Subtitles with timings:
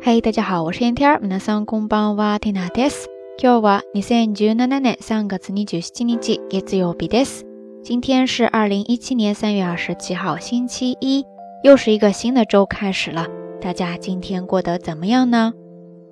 [0.00, 1.20] 嗨，大家好，我是燕天儿。
[1.20, 3.08] 皆さんこんばんは、ティナです。
[3.38, 7.44] 今日は二千十七年三月二十七日、月曜日です。
[7.82, 11.24] 今天是二零一七年三月二十七号，星期一，
[11.62, 13.26] 又是一个新的周开始了。
[13.60, 15.52] 大家今天过得怎么样呢？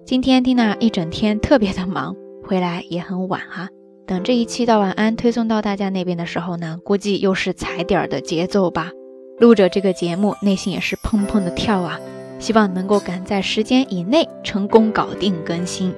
[0.05, 3.69] 今天蒂娜一整天特别的忙，回来也很晚哈。
[4.07, 8.91] 等这一期到晚安推送到大家那边的时候呢，估计又是踩点儿的节奏吧。
[9.39, 12.01] 录着这个节目，内心也是砰砰的跳啊！
[12.40, 15.94] 希望能够赶在时间以内成功搞定更新。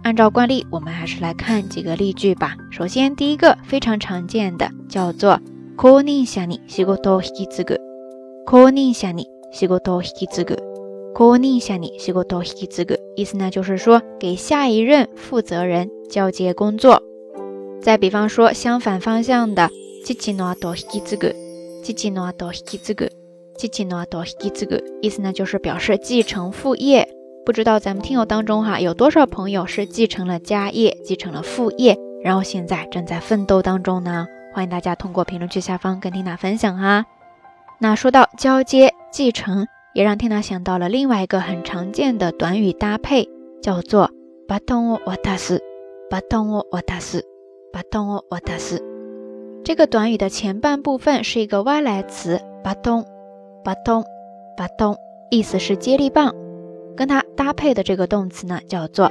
[0.02, 2.56] 按照惯例，我们还是来看几个例句吧。
[2.70, 5.40] 首先，第一个非常常见的叫做
[5.76, 17.02] “konin shani shigoto hikitsugu”，“konin shani shigoto hikitsugu”，“konin shani shigoto hikitsugu”，意思呢就是说给下一任负责人交接工作。
[17.80, 19.70] 再比方说，相反方向的
[20.04, 20.54] “chichi no
[21.85, 21.85] ato hikitsugu”。
[21.85, 23.09] 继继诺多希兹格，
[23.57, 27.07] 继继诺多希兹格，意思呢就是表示继承父业。
[27.45, 34.27] 不知道咱们听友当中哈有多少朋友是继承了家业，继承了父业，然后现在正在奋斗当中呢？
[34.53, 37.05] 欢迎大家通过评论区下方跟缇娜分享哈。
[37.79, 43.27] 那说到交接继承，也让缇娜想到了另外一个很常见的短语搭配，
[43.61, 44.11] 叫做
[44.47, 45.61] バトンを渡す、
[46.09, 47.25] バトンを渡す、
[47.73, 48.83] バトンを渡す。
[49.66, 53.04] 这个短语的前半部分是一个外来词，巴东，
[53.64, 54.04] 巴东，
[54.56, 54.96] 巴东，
[55.28, 56.32] 意思是接力棒。
[56.96, 59.10] 跟它搭配的这个动词呢，叫做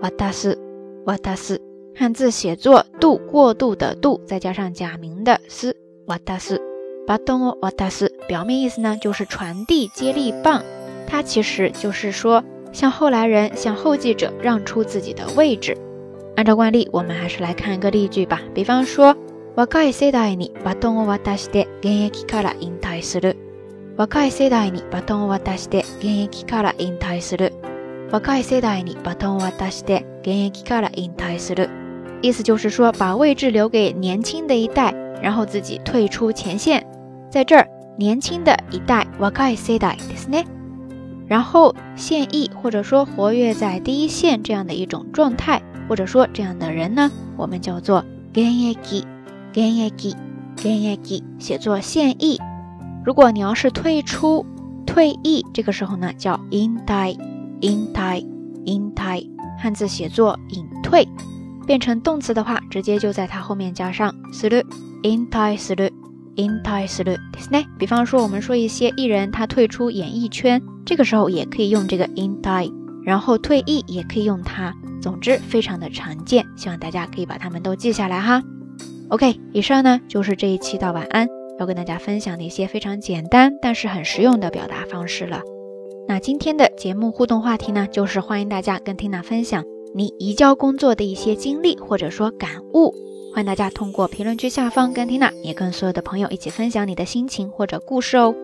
[0.00, 0.58] 瓦达斯，
[1.04, 1.62] 瓦达斯，
[1.94, 5.76] 汉字写作渡过渡的渡，再加上假名的斯，
[6.08, 6.60] 瓦达斯，
[7.06, 10.64] 巴东哦，瓦达斯，表面意思呢就是传递接力棒，
[11.06, 12.42] 它其实就是说
[12.72, 15.78] 向后来人、向后继者让出自己的位置。
[16.34, 19.16] 按照惯例，我们还是来看一个例句吧，比方说。
[19.54, 23.36] 若い世代にバトンを渡して現役から引退する。
[23.98, 27.52] 若い世代にバトンを渡して現役から引退する。
[28.10, 31.68] 若い世代にバトンを渡して現役から引退する。
[32.22, 36.86] 意思就是说，把位置留给年轻的一代，然后自己退出前线。
[37.30, 40.46] 在这儿，年轻的一代若い世代ですね。
[41.28, 48.02] 然后现役或者说活跃在第一线这样的一种状态，或者说这样的人呢，我们叫做
[48.32, 49.11] 現役。
[49.53, 50.15] 现役，
[50.55, 52.39] 现役，写作现役。
[53.05, 54.45] 如果你要是退出、
[54.85, 57.17] 退役，这个时候呢叫引退，
[57.61, 58.25] 引退，
[58.65, 59.29] 引退。
[59.59, 61.07] 汉字写作隐退，
[61.65, 64.63] 变成动词的话，直接就在它后面加上する，
[65.01, 65.91] 引退する，
[66.35, 67.17] 引退する。
[67.31, 72.71] です比方说，我们说一些艺人他退出演艺圈，这个时候也可以用这个引退，
[73.03, 74.75] 然后退役也可以用它。
[75.01, 78.43] 总之，非常的常见，希望大家可以把它们都记下来哈。
[79.12, 81.28] OK，以上呢就是这一期的晚安
[81.58, 85.42] 要跟大家分享的一些非常简单但是很实用的表达方式了。
[86.08, 92.94] 那今天的节目互动话题呢，就是欢迎大家跟 Tina 分享你移交工作的一些经历或者说感悟。
[93.34, 98.34] 欢迎大家通过评论区下方跟 Tina 也跟所有的朋友一起分享你的心情或者故事哦。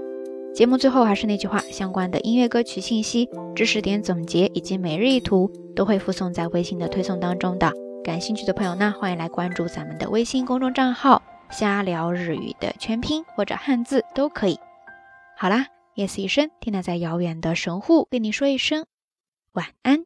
[0.55, 7.73] 节目最后还是那句话，相关的音乐歌曲信息、知识点总结以及每日一图都会附送在微信的推送当中的。
[8.05, 14.59] 感兴趣的朋友呢，欢迎来关注咱们的微信公众账号“瞎聊日语”的全拼或者汉字都可以。
[15.37, 18.87] 好啦，夜色已深，听娜在遥远的神户跟你说一声
[19.53, 20.05] 晚安。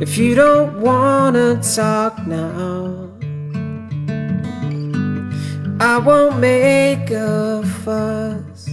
[0.00, 3.11] If you don't wanna talk now
[5.84, 8.68] I won't make a fuss.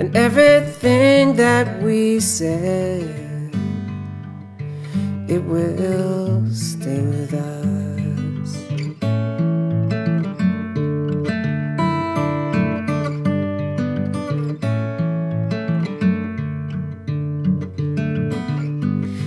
[0.00, 3.52] And everything that we said
[5.28, 8.56] it will stay with us.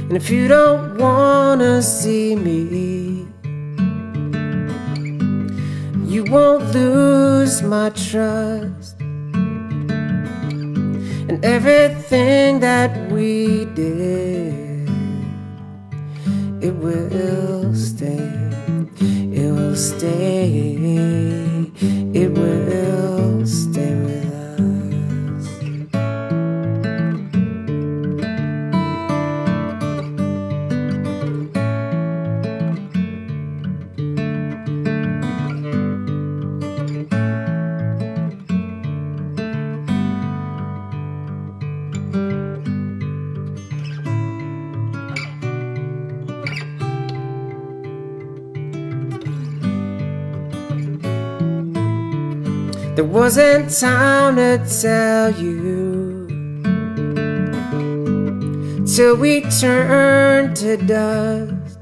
[0.08, 3.03] And if you don't wanna see me,
[6.14, 9.00] you won't lose my trust.
[11.28, 14.88] And everything that we did,
[16.62, 18.30] it will stay,
[19.02, 20.78] it will stay,
[52.96, 56.28] There wasn't time to tell you
[58.86, 61.80] till we turned to dust.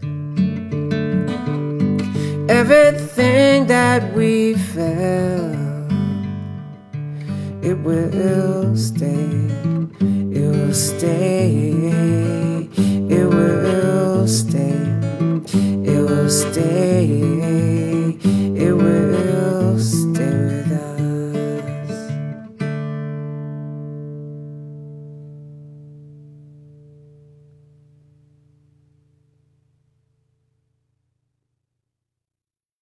[2.49, 5.91] Everything that we felt,
[7.61, 9.49] it will stay,
[10.31, 11.89] it will stay,
[13.09, 14.79] it will stay,
[15.83, 17.90] it will stay.